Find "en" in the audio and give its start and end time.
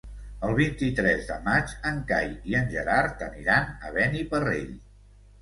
1.89-1.99, 2.61-2.67